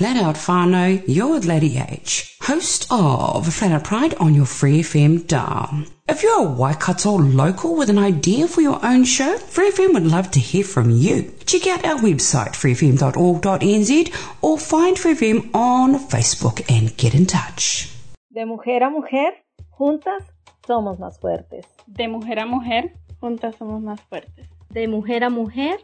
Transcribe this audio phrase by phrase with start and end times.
[0.00, 4.80] Flat Out Whānau, you're with Lady H, host of Flat Out Pride on your Free
[4.80, 5.84] FM dial.
[6.08, 10.06] If you're a Waikato local with an idea for your own show, Free FM would
[10.06, 11.30] love to hear from you.
[11.44, 17.94] Check out our website, freefm.org.nz, or find Free FM on Facebook and get in touch.
[18.32, 19.34] De mujer a mujer,
[19.68, 20.22] juntas
[20.66, 21.66] somos más fuertes.
[21.86, 24.48] De mujer a mujer, juntas somos más fuertes.
[24.70, 25.78] De mujer a mujer,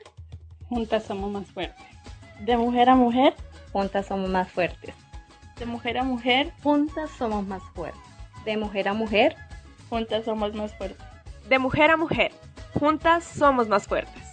[0.71, 1.85] juntas somos más fuertes.
[2.47, 3.35] De mujer a mujer,
[3.77, 4.95] juntas somos más fuertes.
[5.59, 8.01] De mujer a mujer, juntas somos más fuertes.
[8.47, 9.37] De mujer a mujer,
[9.91, 11.07] juntas somos más fuertes.
[11.51, 12.33] De mujer a mujer,
[12.73, 14.26] juntas somos más fuertes.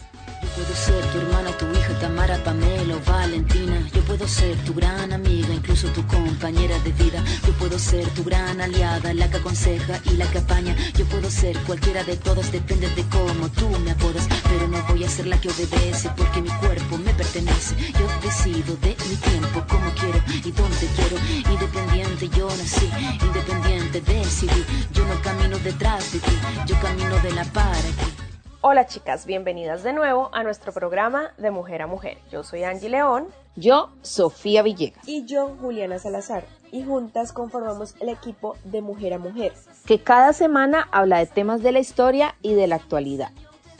[0.55, 3.89] Puedo ser tu hermana, tu hija, Tamara, Pamela o Valentina.
[3.91, 7.23] Yo puedo ser tu gran amiga, incluso tu compañera de vida.
[7.48, 10.75] Yo puedo ser tu gran aliada, la que aconseja y la que apaña.
[10.94, 14.27] Yo puedo ser cualquiera de todos, depende de cómo tú me apodas.
[14.44, 17.75] Pero no voy a ser la que obedece porque mi cuerpo me pertenece.
[17.99, 21.17] Yo decido de mi tiempo, como quiero y donde quiero.
[21.52, 22.89] Independiente yo nací,
[23.25, 24.64] independiente decidí.
[24.94, 28.22] Yo no camino detrás de ti, yo camino de la para ti.
[28.66, 32.17] Hola chicas, bienvenidas de nuevo a nuestro programa de Mujer a Mujer.
[32.31, 33.28] Yo soy Angie León.
[33.58, 35.05] Yo, Sofía Villegas.
[35.05, 36.45] Y yo, Juliana Salazar.
[36.72, 39.52] Y juntas conformamos el equipo de Mujer a Mujer.
[39.86, 43.31] Que cada semana habla de temas de la historia y de la actualidad.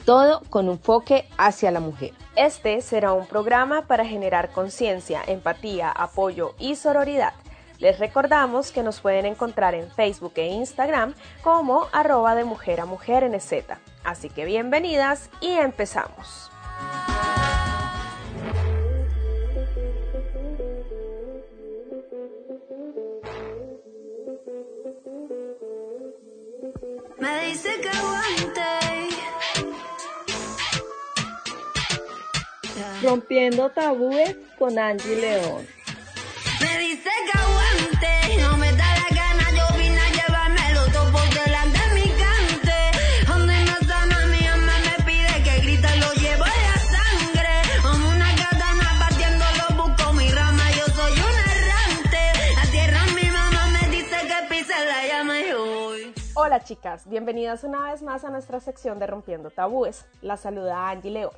[0.04, 2.12] Todo con un enfoque hacia la mujer.
[2.36, 7.32] Este será un programa para generar conciencia, empatía, apoyo y sororidad.
[7.78, 12.86] Les recordamos que nos pueden encontrar en Facebook e Instagram como arroba de mujer a
[12.86, 13.64] mujer NZ.
[14.04, 16.50] Así que bienvenidas y empezamos.
[27.18, 28.62] Me dice que aguante.
[33.02, 35.66] Rompiendo tabúes con Angie León.
[36.60, 37.38] Me dice que
[56.64, 60.06] Chicas, bienvenidas una vez más a nuestra sección de Rompiendo Tabúes.
[60.22, 61.34] La saluda Angie León.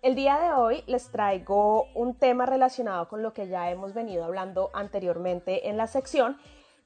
[0.00, 4.24] El día de hoy les traigo un tema relacionado con lo que ya hemos venido
[4.24, 6.38] hablando anteriormente en la sección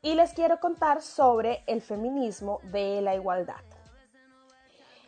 [0.02, 3.62] y les quiero contar sobre el feminismo de la igualdad.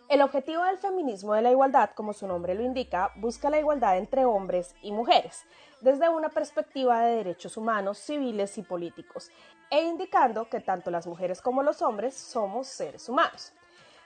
[0.09, 3.99] El objetivo del feminismo de la igualdad, como su nombre lo indica, busca la igualdad
[3.99, 5.45] entre hombres y mujeres,
[5.81, 9.31] desde una perspectiva de derechos humanos, civiles y políticos,
[9.71, 13.53] e indicando que tanto las mujeres como los hombres somos seres humanos.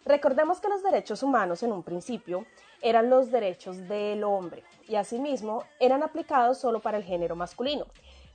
[0.04, 2.44] Recordemos que los derechos humanos en un principio
[2.80, 7.86] eran los derechos del hombre y asimismo eran aplicados solo para el género masculino.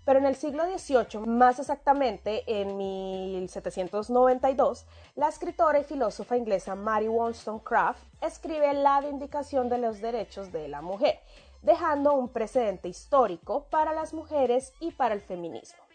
[0.05, 4.85] Pero en el siglo XVIII, más exactamente en 1792,
[5.15, 10.81] la escritora y filósofa inglesa Mary Wollstonecraft escribe la Vindicación de los Derechos de la
[10.81, 11.19] Mujer,
[11.61, 15.86] dejando un precedente histórico para las mujeres y para el feminismo.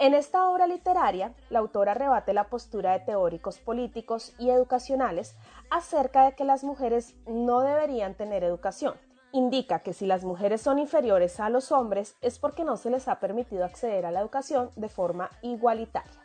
[0.00, 5.34] En esta obra literaria, la autora rebate la postura de teóricos políticos y educacionales
[5.70, 8.94] acerca de que las mujeres no deberían tener educación.
[9.32, 13.08] Indica que si las mujeres son inferiores a los hombres es porque no se les
[13.08, 16.24] ha permitido acceder a la educación de forma igualitaria.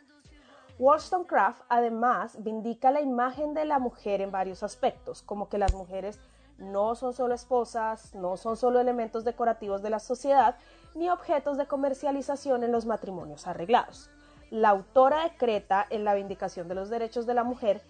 [0.78, 6.20] Wollstonecraft además vindica la imagen de la mujer en varios aspectos, como que las mujeres
[6.58, 10.56] no son solo esposas, no son solo elementos decorativos de la sociedad,
[10.94, 14.10] ni objetos de comercialización en los matrimonios arreglados.
[14.50, 17.82] La autora decreta en la Vindicación de los Derechos de la Mujer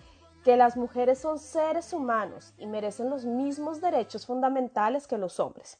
[0.44, 5.78] que las mujeres son seres humanos y merecen los mismos derechos fundamentales que los hombres.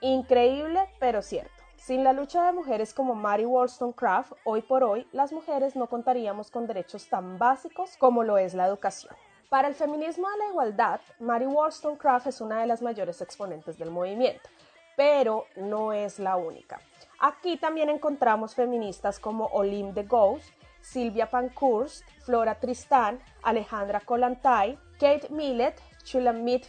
[0.00, 1.52] Increíble, pero cierto.
[1.76, 6.50] Sin la lucha de mujeres como Mary Wollstonecraft, hoy por hoy las mujeres no contaríamos
[6.50, 9.14] con derechos tan básicos como lo es la educación.
[9.48, 13.92] Para el feminismo de la igualdad, Mary Wollstonecraft es una de las mayores exponentes del
[13.92, 14.48] movimiento
[14.96, 16.80] pero no es la única.
[17.18, 20.42] Aquí también encontramos feministas como Olim de Gauss,
[20.80, 26.66] Silvia Pankhurst, Flora Tristán, Alejandra Kollontai, Kate Millett, Shulamit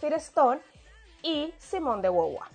[0.00, 0.60] Firestone
[1.22, 2.50] y Simone de Beauvoir.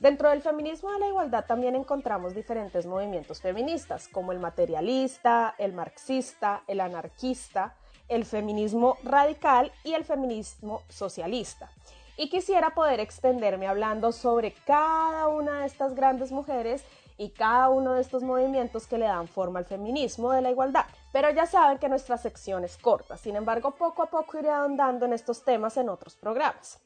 [0.00, 5.72] Dentro del feminismo de la igualdad también encontramos diferentes movimientos feministas, como el materialista, el
[5.72, 7.74] marxista, el anarquista,
[8.08, 11.70] el feminismo radical y el feminismo socialista
[12.16, 16.84] y quisiera poder extenderme hablando sobre cada una de estas grandes mujeres
[17.16, 20.86] y cada uno de estos movimientos que le dan forma al feminismo de la igualdad.
[21.12, 25.06] Pero ya saben que nuestra sección es corta, sin embargo poco a poco iré ahondando
[25.06, 26.80] en estos temas en otros programas.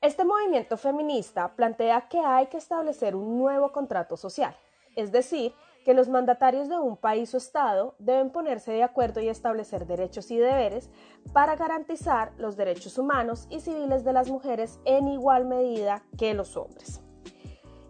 [0.00, 4.54] Este movimiento feminista plantea que hay que establecer un nuevo contrato social,
[4.96, 5.54] es decir,
[5.84, 10.30] que los mandatarios de un país o Estado deben ponerse de acuerdo y establecer derechos
[10.30, 10.90] y deberes
[11.32, 16.56] para garantizar los derechos humanos y civiles de las mujeres en igual medida que los
[16.56, 17.00] hombres.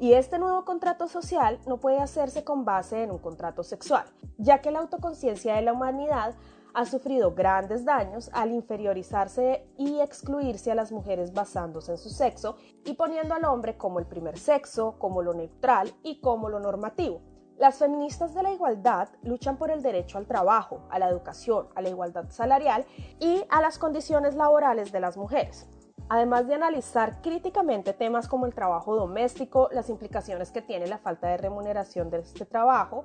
[0.01, 4.05] Y este nuevo contrato social no puede hacerse con base en un contrato sexual,
[4.39, 6.35] ya que la autoconciencia de la humanidad
[6.75, 12.57] ha sufrido grandes daños al inferiorizarse y excluirse a las mujeres basándose en su sexo
[12.85, 17.23] y poniendo al hombre como el primer sexo, como lo neutral y como lo normativo.
[17.59, 21.83] Las feministas de la igualdad luchan por el derecho al trabajo, a la educación, a
[21.83, 22.85] la igualdad salarial
[23.21, 25.69] y a las condiciones laborales de las mujeres.
[26.09, 31.29] Además de analizar críticamente temas como el trabajo doméstico, las implicaciones que tiene la falta
[31.29, 33.05] de remuneración de este trabajo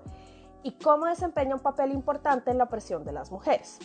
[0.63, 3.77] y cómo desempeña un papel importante en la opresión de las mujeres.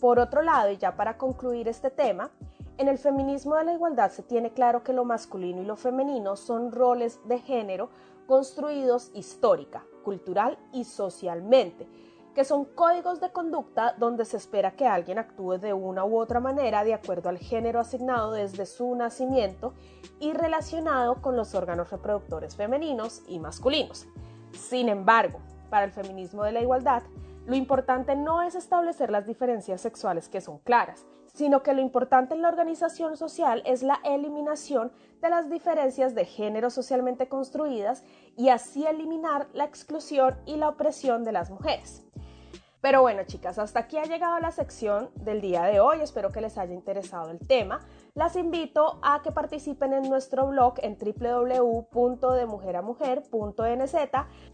[0.00, 2.30] Por otro lado, y ya para concluir este tema,
[2.76, 6.36] en el feminismo de la igualdad se tiene claro que lo masculino y lo femenino
[6.36, 7.90] son roles de género
[8.32, 11.86] construidos histórica, cultural y socialmente,
[12.34, 16.40] que son códigos de conducta donde se espera que alguien actúe de una u otra
[16.40, 19.74] manera de acuerdo al género asignado desde su nacimiento
[20.18, 24.06] y relacionado con los órganos reproductores femeninos y masculinos.
[24.52, 27.02] Sin embargo, para el feminismo de la igualdad,
[27.44, 32.34] lo importante no es establecer las diferencias sexuales que son claras, sino que lo importante
[32.34, 38.04] en la organización social es la eliminación de las diferencias de género socialmente construidas
[38.36, 42.04] y así eliminar la exclusión y la opresión de las mujeres.
[42.82, 46.00] Pero bueno, chicas, hasta aquí ha llegado la sección del día de hoy.
[46.00, 47.78] Espero que les haya interesado el tema.
[48.14, 53.94] Las invito a que participen en nuestro blog en www.demujeramujer.nz,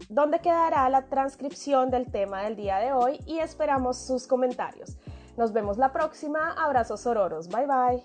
[0.09, 4.95] donde quedará la transcripción del tema del día de hoy y esperamos sus comentarios.
[5.39, 6.51] Nos vemos la próxima.
[6.51, 7.47] Abrazos ororos.
[7.47, 8.03] Bye bye.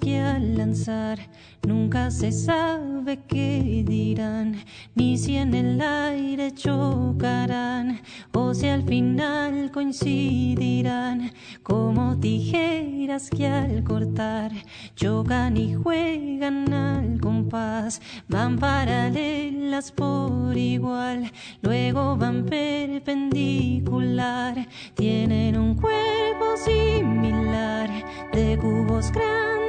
[0.00, 1.18] Que al lanzar
[1.72, 4.56] nunca se sabe qué dirán,
[4.94, 8.02] ni si en el aire chocarán
[8.32, 11.32] o si al final coincidirán,
[11.62, 14.52] como tijeras que al cortar
[14.96, 21.32] chocan y juegan al compás, van paralelas por igual,
[21.62, 27.88] luego van perpendicular, tienen un cuerpo similar
[28.32, 29.61] de cubos grandes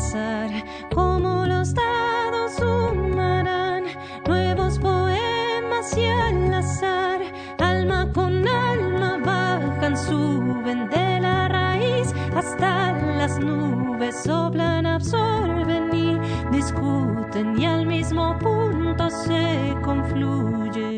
[0.00, 0.50] al lanzar
[0.94, 3.84] como los dados sumarán
[4.26, 7.20] nuevos poemas y al azar
[7.58, 16.18] alma con alma bajan suben de la raíz hasta las nubes soplan absorben y
[16.50, 20.89] discuten y al mismo punto se confluye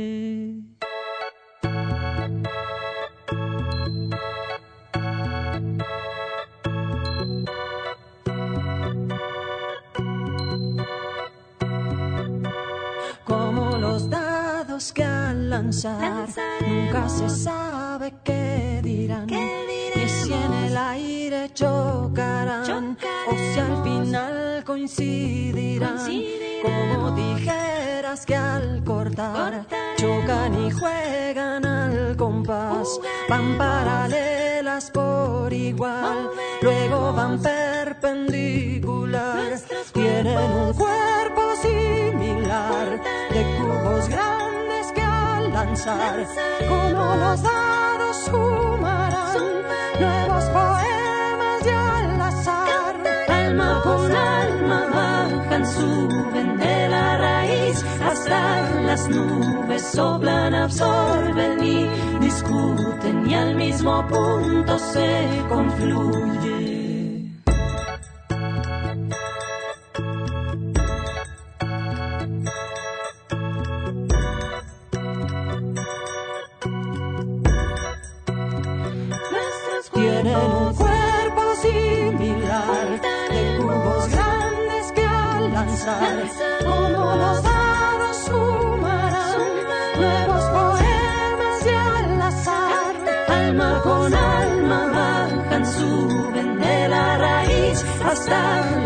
[17.28, 22.96] se sabe qué dirán, ni si en el aire chocarán
[23.28, 25.98] o si al final coincidirán,
[26.62, 37.12] como tijeras que al cortar chocan y juegan al compás, van paralelas por igual, luego
[37.12, 39.60] van perpendicular,
[39.92, 43.00] tienen un cuerpo similar.
[43.32, 44.51] De cubos grandes
[45.64, 49.62] como los dados sumarán
[50.00, 52.96] nuevos poemas y al azar.
[53.28, 61.88] Alma con alma bajan suben de la raíz hasta las nubes soplan absorben y
[62.18, 66.71] discuten y al mismo punto se confluye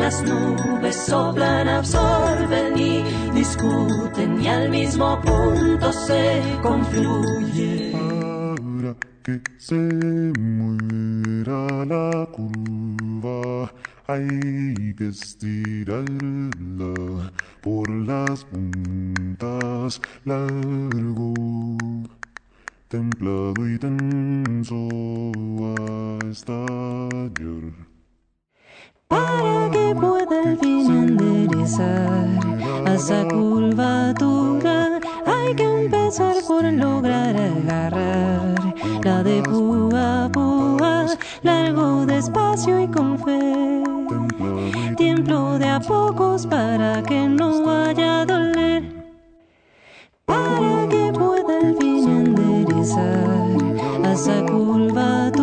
[0.07, 3.03] las nubes soplan, absorben y
[3.35, 7.93] discuten y al mismo punto se confluye.
[7.93, 8.95] Ahora
[9.25, 9.75] que se
[10.39, 13.73] muera la curva,
[14.07, 16.95] hay que estirarla
[17.61, 21.35] por las puntas largo,
[22.87, 24.89] templado y tenso
[26.29, 27.86] hasta estallar
[29.09, 32.29] para que pueda al fin enderezar
[32.87, 35.01] a esa curvatura.
[35.27, 38.55] Hay que empezar por lograr agarrar
[39.05, 41.07] la de púa a púa,
[41.43, 43.85] largo despacio y con fe.
[44.97, 48.83] Tiempo de a pocos para que no vaya a doler,
[50.25, 53.47] para que pueda al fin enderezar
[54.05, 55.36] a esa curvatura.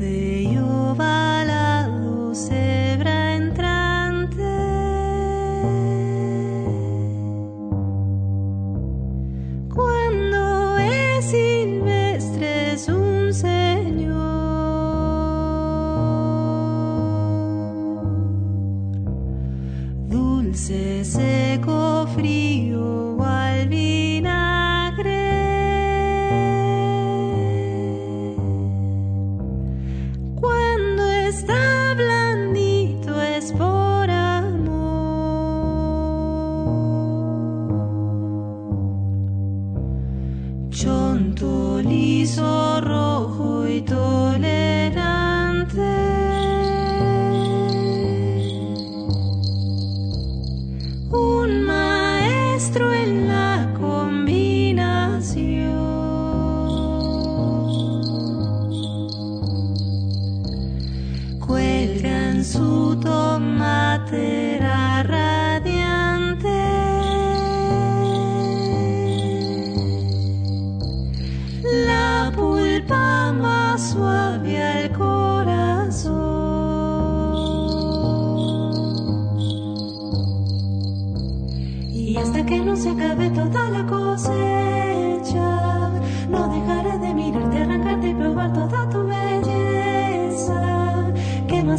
[0.00, 2.69] de ovalado se
[52.70, 53.19] destruye el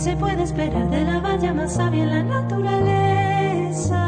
[0.01, 3.99] se puede esperar de la valla más sabia en la naturaleza?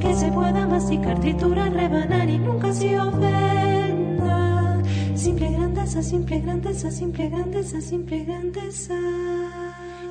[0.00, 4.80] Que se pueda masticar, triturar, rebanar y nunca se ofenda.
[5.16, 8.94] Simple grandeza, simple grandeza, simple grandeza, simple grandeza.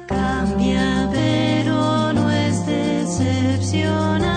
[0.07, 4.36] Cambia, pero no es decepcionante.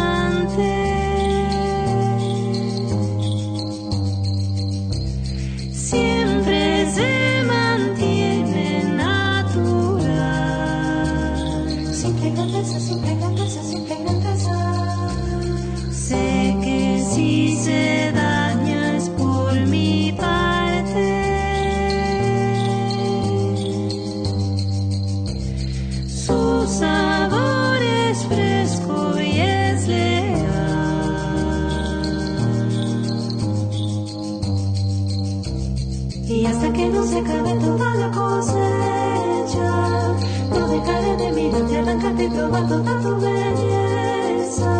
[42.68, 44.72] Toda tu belleza.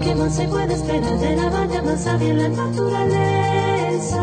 [0.00, 4.22] ¿Qué más se puede esperar de la valla más sabia en la naturaleza?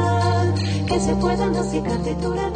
[0.87, 2.51] Que se pueda masticar, triturar,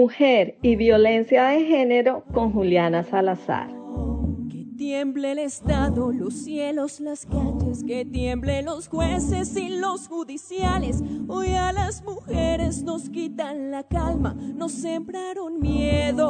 [0.00, 3.68] Mujer y violencia de género con Juliana Salazar.
[4.76, 11.02] tiemble el Estado, los cielos, las calles, que tiemble los jueces y los judiciales.
[11.26, 16.28] Hoy a las mujeres nos quitan la calma, nos sembraron miedo,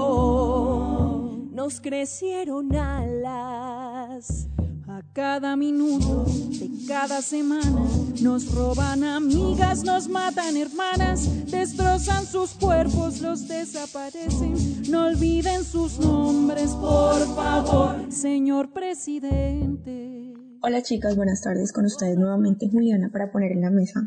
[1.53, 4.49] nos crecieron alas.
[4.89, 7.88] A cada minuto de cada semana
[8.23, 14.55] nos roban amigas, nos matan hermanas, destrozan sus cuerpos, los desaparecen.
[14.91, 20.35] No olviden sus nombres, por favor, señor presidente.
[20.63, 21.73] Hola chicas, buenas tardes.
[21.73, 24.01] Con ustedes nuevamente Juliana para poner en la mesa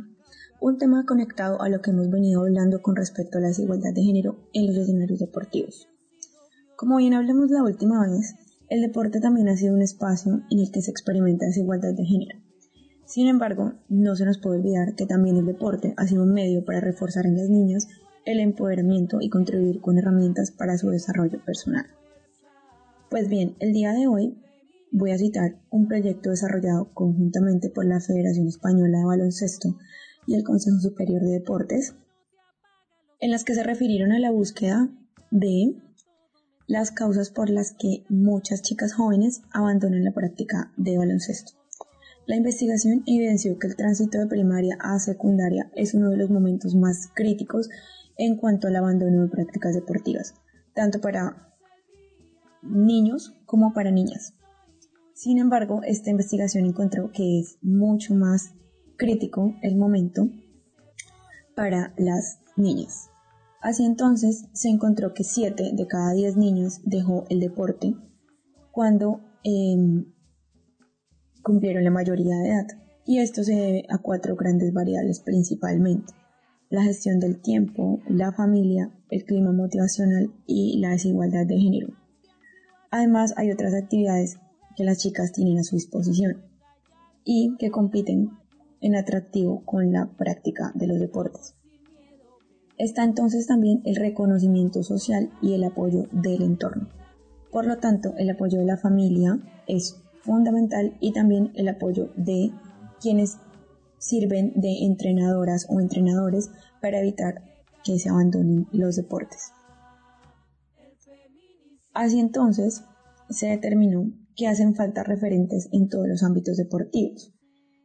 [0.60, 4.04] un tema conectado a lo que hemos venido hablando con respecto a la desigualdad de
[4.04, 5.88] género en los escenarios deportivos.
[6.76, 8.36] Como bien hablamos la última vez,
[8.70, 12.41] el deporte también ha sido un espacio en el que se experimenta desigualdad de género.
[13.12, 16.64] Sin embargo, no se nos puede olvidar que también el deporte ha sido un medio
[16.64, 17.90] para reforzar en las niñas
[18.24, 21.88] el empoderamiento y contribuir con herramientas para su desarrollo personal.
[23.10, 24.38] Pues bien, el día de hoy
[24.92, 29.76] voy a citar un proyecto desarrollado conjuntamente por la Federación Española de Baloncesto
[30.26, 31.96] y el Consejo Superior de Deportes,
[33.20, 34.88] en las que se refirieron a la búsqueda
[35.32, 35.76] de
[36.66, 41.61] las causas por las que muchas chicas jóvenes abandonan la práctica de baloncesto.
[42.32, 46.76] La investigación evidenció que el tránsito de primaria a secundaria es uno de los momentos
[46.76, 47.68] más críticos
[48.18, 50.34] en cuanto al abandono de prácticas deportivas,
[50.74, 51.54] tanto para
[52.62, 54.34] niños como para niñas.
[55.14, 58.54] Sin embargo, esta investigación encontró que es mucho más
[58.96, 60.30] crítico el momento
[61.54, 63.10] para las niñas.
[63.60, 67.94] Así entonces se encontró que 7 de cada 10 niños dejó el deporte
[68.72, 70.06] cuando em,
[71.44, 72.68] cumplieron la mayoría de edad.
[73.06, 76.14] Y esto se debe a cuatro grandes variables principalmente.
[76.70, 81.90] La gestión del tiempo, la familia, el clima motivacional y la desigualdad de género.
[82.92, 84.38] Además hay otras actividades
[84.76, 86.44] que las chicas tienen a su disposición
[87.24, 88.32] y que compiten
[88.82, 91.56] en atractivo con la práctica de los deportes.
[92.78, 96.90] Está entonces también el reconocimiento social y el apoyo del entorno.
[97.52, 102.52] Por lo tanto, el apoyo de la familia es fundamental y también el apoyo de
[103.02, 103.38] quienes
[103.98, 106.50] sirven de entrenadoras o entrenadores
[106.82, 107.44] para evitar
[107.84, 109.52] que se abandonen los deportes.
[111.94, 112.84] Así entonces,
[113.30, 117.34] se determinó que hacen falta referentes en todos los ámbitos deportivos.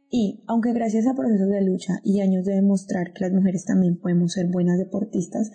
[0.09, 3.99] Y, aunque gracias a procesos de lucha y años de demostrar que las mujeres también
[3.99, 5.51] podemos ser buenas deportistas,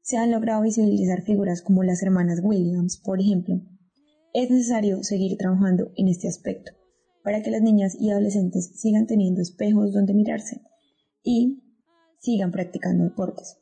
[0.00, 3.60] se han logrado visibilizar figuras como las hermanas Williams, por ejemplo,
[4.34, 6.72] es necesario seguir trabajando en este aspecto
[7.22, 10.60] para que las niñas y adolescentes sigan teniendo espejos donde mirarse
[11.22, 11.62] y
[12.18, 13.58] sigan practicando deportes.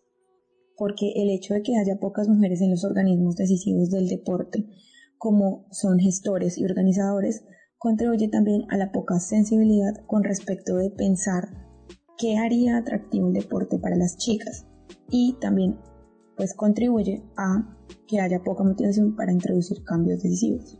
[0.76, 4.66] Porque el hecho de que haya pocas mujeres en los organismos decisivos del deporte,
[5.18, 7.44] como son gestores y organizadores,
[7.76, 11.48] contribuye también a la poca sensibilidad con respecto de pensar
[12.18, 14.66] qué haría atractivo el deporte para las chicas
[15.10, 15.78] y también
[16.40, 17.76] pues contribuye a
[18.08, 20.78] que haya poca motivación para introducir cambios decisivos.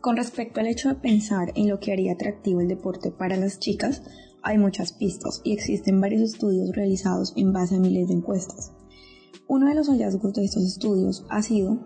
[0.00, 3.60] Con respecto al hecho de pensar en lo que haría atractivo el deporte para las
[3.60, 4.02] chicas,
[4.42, 8.72] hay muchas pistas y existen varios estudios realizados en base a miles de encuestas.
[9.46, 11.78] Uno de los hallazgos de estos estudios ha sido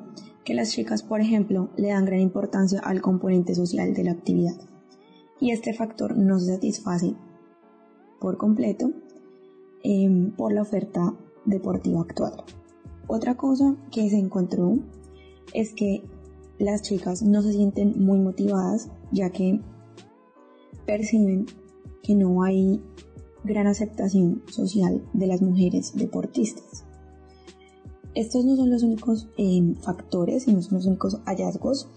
[0.46, 4.56] que las chicas, por ejemplo, le dan gran importancia al componente social de la actividad.
[5.38, 7.14] Y este factor no se satisface
[8.18, 8.90] por completo
[9.82, 11.14] em, por la oferta
[11.48, 12.44] deportiva actual.
[13.06, 14.78] Otra cosa que se encontró
[15.54, 16.02] es que
[16.58, 19.60] las chicas no se sienten muy motivadas ya que
[20.84, 21.46] perciben
[22.02, 22.82] que no hay
[23.44, 26.84] gran aceptación social de las mujeres deportistas.
[28.14, 31.88] Estos no son los únicos eh, factores y no son los únicos hallazgos.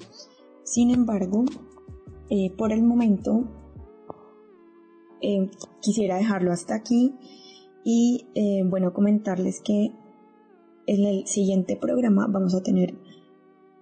[0.64, 1.46] Sin embargo,
[2.30, 3.46] eh, por el momento
[5.22, 5.50] eh,
[5.82, 7.16] quisiera dejarlo hasta aquí
[7.84, 9.92] y eh, bueno, comentarles que
[10.88, 12.96] en el siguiente programa vamos a tener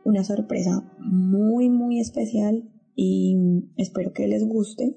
[0.04, 3.38] una sorpresa muy, muy especial y
[3.78, 4.96] espero que les guste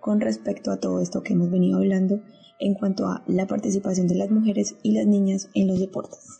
[0.00, 2.20] con respecto a todo esto que hemos venido hablando
[2.58, 6.38] en cuanto a la participación de las mujeres y las niñas en los deportes.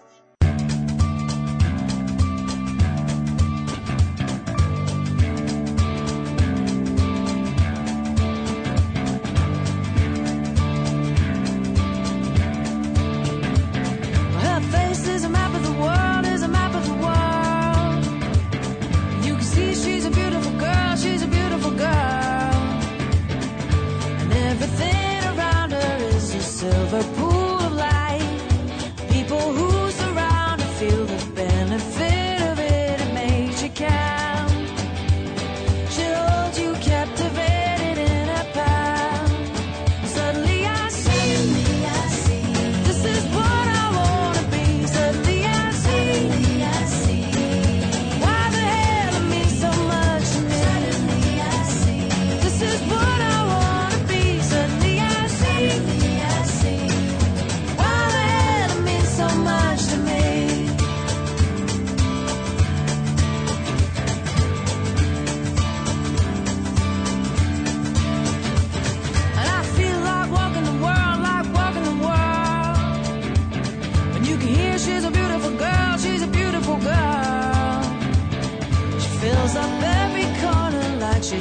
[79.22, 81.40] fills up every corner like she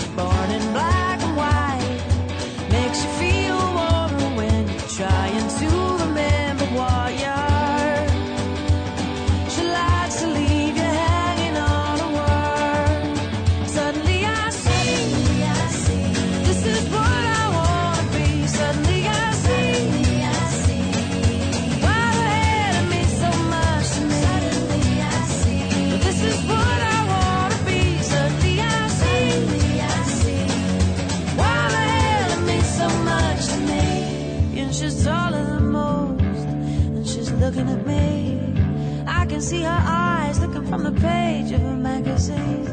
[39.42, 42.64] can see her eyes looking from the page of a magazine.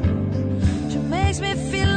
[0.90, 1.87] She makes me feel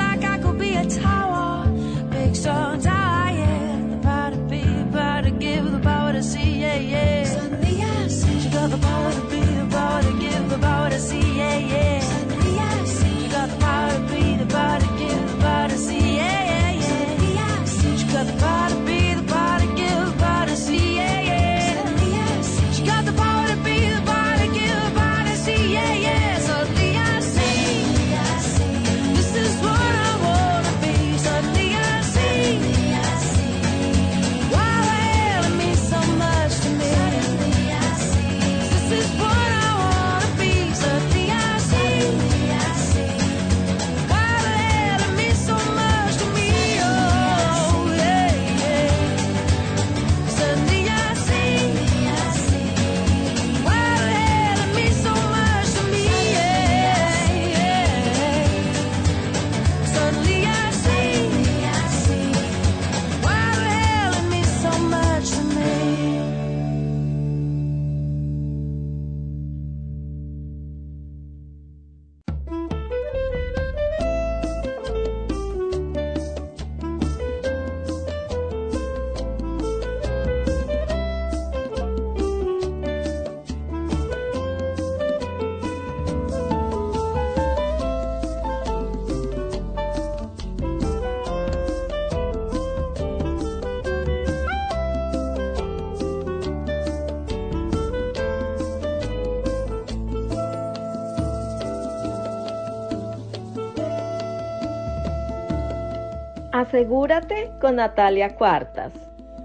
[106.72, 108.94] Asegúrate con Natalia Cuartas.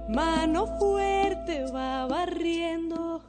[0.09, 3.21] Mano fuerte va barriendo,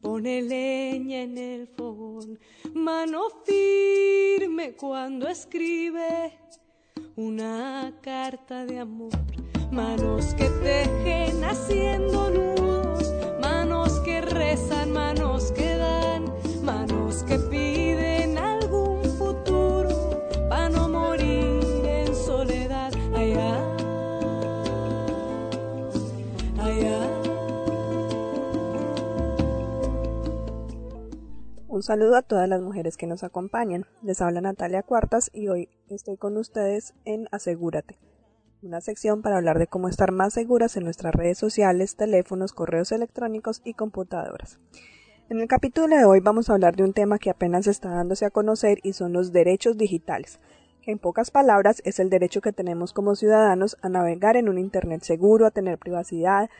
[0.00, 2.38] pone leña en el fogón.
[2.72, 6.32] Mano firme cuando escribe
[7.16, 9.18] una carta de amor.
[9.72, 15.59] Manos que tejen haciendo nudos, manos que rezan, manos que
[31.80, 33.86] Un saludo a todas las mujeres que nos acompañan.
[34.02, 37.98] Les habla Natalia Cuartas y hoy estoy con ustedes en Asegúrate,
[38.60, 42.92] una sección para hablar de cómo estar más seguras en nuestras redes sociales, teléfonos, correos
[42.92, 44.60] electrónicos y computadoras.
[45.30, 48.26] En el capítulo de hoy vamos a hablar de un tema que apenas está dándose
[48.26, 50.38] a conocer y son los derechos digitales,
[50.82, 54.58] que en pocas palabras es el derecho que tenemos como ciudadanos a navegar en un
[54.58, 56.50] Internet seguro, a tener privacidad,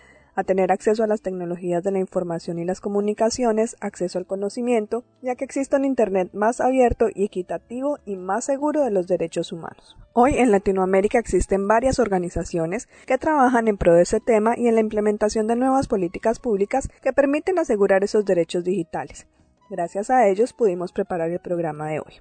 [0.41, 5.05] a tener acceso a las tecnologías de la información y las comunicaciones, acceso al conocimiento,
[5.23, 9.53] ya que existe un Internet más abierto y equitativo y más seguro de los derechos
[9.53, 9.97] humanos.
[10.13, 14.75] Hoy en Latinoamérica existen varias organizaciones que trabajan en pro de ese tema y en
[14.75, 19.27] la implementación de nuevas políticas públicas que permiten asegurar esos derechos digitales.
[19.71, 22.15] Gracias a ellos pudimos preparar el programa de hoy.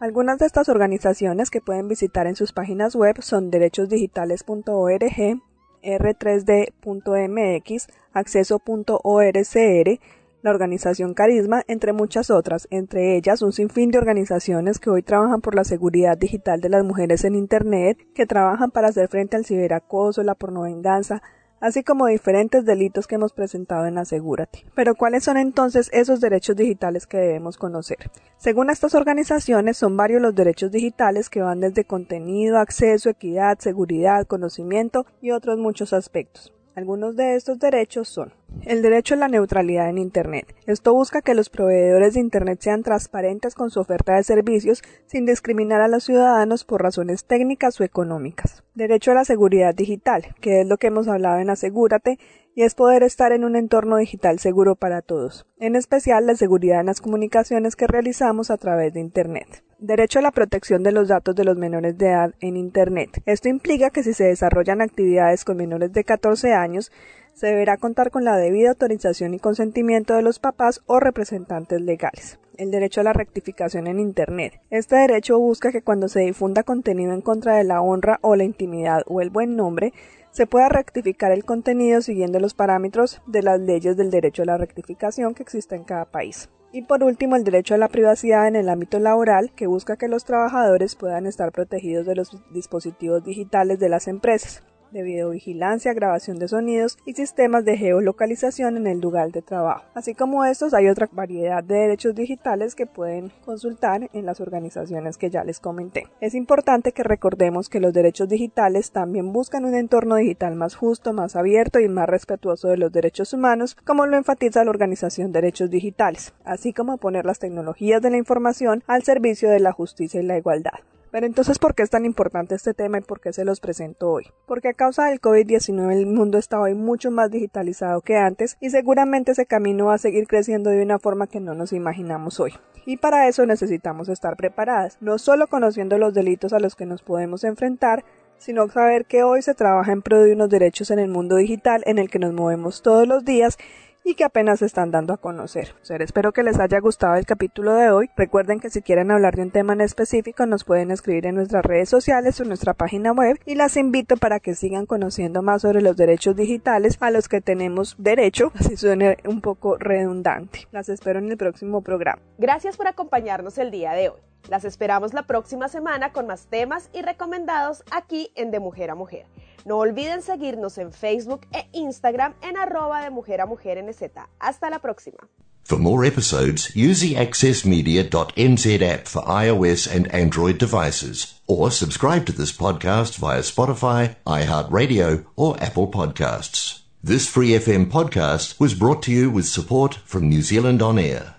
[0.00, 5.40] Algunas de estas organizaciones que pueden visitar en sus páginas web son derechosdigitales.org,
[5.82, 10.00] r3d.mx, acceso.orcr,
[10.42, 15.40] la organización Carisma, entre muchas otras, entre ellas un sinfín de organizaciones que hoy trabajan
[15.40, 19.44] por la seguridad digital de las mujeres en Internet, que trabajan para hacer frente al
[19.44, 21.22] ciberacoso, la pornovenganza,
[21.66, 24.64] así como diferentes delitos que hemos presentado en Asegúrate.
[24.74, 28.10] Pero ¿cuáles son entonces esos derechos digitales que debemos conocer?
[28.36, 34.26] Según estas organizaciones, son varios los derechos digitales que van desde contenido, acceso, equidad, seguridad,
[34.26, 36.55] conocimiento y otros muchos aspectos.
[36.76, 38.34] Algunos de estos derechos son
[38.66, 40.54] el derecho a la neutralidad en Internet.
[40.66, 45.24] Esto busca que los proveedores de Internet sean transparentes con su oferta de servicios sin
[45.24, 48.62] discriminar a los ciudadanos por razones técnicas o económicas.
[48.74, 52.18] Derecho a la seguridad digital, que es lo que hemos hablado en Asegúrate,
[52.56, 56.80] y es poder estar en un entorno digital seguro para todos, en especial la seguridad
[56.80, 59.62] en las comunicaciones que realizamos a través de Internet.
[59.78, 63.22] Derecho a la protección de los datos de los menores de edad en Internet.
[63.26, 66.90] Esto implica que si se desarrollan actividades con menores de 14 años,
[67.34, 72.38] se deberá contar con la debida autorización y consentimiento de los papás o representantes legales.
[72.56, 74.62] El derecho a la rectificación en Internet.
[74.70, 78.44] Este derecho busca que cuando se difunda contenido en contra de la honra o la
[78.44, 79.92] intimidad o el buen nombre,
[80.36, 84.58] se pueda rectificar el contenido siguiendo los parámetros de las leyes del derecho a la
[84.58, 86.50] rectificación que existe en cada país.
[86.72, 90.08] Y por último, el derecho a la privacidad en el ámbito laboral, que busca que
[90.08, 96.38] los trabajadores puedan estar protegidos de los dispositivos digitales de las empresas de videovigilancia, grabación
[96.38, 99.84] de sonidos y sistemas de geolocalización en el lugar de trabajo.
[99.94, 105.16] Así como estos, hay otra variedad de derechos digitales que pueden consultar en las organizaciones
[105.16, 106.06] que ya les comenté.
[106.20, 111.12] Es importante que recordemos que los derechos digitales también buscan un entorno digital más justo,
[111.12, 115.70] más abierto y más respetuoso de los derechos humanos, como lo enfatiza la organización Derechos
[115.70, 120.24] Digitales, así como poner las tecnologías de la información al servicio de la justicia y
[120.24, 120.80] la igualdad.
[121.10, 124.10] Pero entonces, ¿por qué es tan importante este tema y por qué se los presento
[124.10, 124.26] hoy?
[124.46, 128.70] Porque a causa del COVID-19 el mundo está hoy mucho más digitalizado que antes y
[128.70, 132.54] seguramente ese camino va a seguir creciendo de una forma que no nos imaginamos hoy.
[132.84, 137.02] Y para eso necesitamos estar preparadas, no solo conociendo los delitos a los que nos
[137.02, 138.04] podemos enfrentar,
[138.38, 141.82] sino saber que hoy se trabaja en pro de unos derechos en el mundo digital
[141.86, 143.58] en el que nos movemos todos los días
[144.06, 145.74] y que apenas se están dando a conocer.
[146.00, 148.08] espero que les haya gustado el capítulo de hoy.
[148.16, 151.64] Recuerden que si quieren hablar de un tema en específico nos pueden escribir en nuestras
[151.64, 155.62] redes sociales o en nuestra página web y las invito para que sigan conociendo más
[155.62, 160.68] sobre los derechos digitales a los que tenemos derecho, así suene un poco redundante.
[160.70, 162.22] Las espero en el próximo programa.
[162.38, 164.20] Gracias por acompañarnos el día de hoy.
[164.48, 168.94] Las esperamos la próxima semana con más temas y recomendados aquí en De Mujer a
[168.94, 169.26] Mujer.
[169.64, 174.02] No olviden seguirnos en Facebook e Instagram en arroba de mujer a mujer NZ.
[174.38, 175.28] Hasta la próxima.
[175.64, 182.32] For more episodes, use the accessmedia.nz app for iOS and Android devices, or subscribe to
[182.32, 186.82] this podcast via Spotify, iHeartRadio, or Apple Podcasts.
[187.02, 191.35] This Free FM podcast was brought to you with support from New Zealand On Air.